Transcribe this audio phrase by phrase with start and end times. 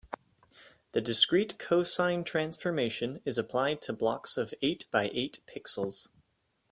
[0.93, 2.79] The discrete cosine transform
[3.23, 6.07] is applied to blocks of eight by eight pixels.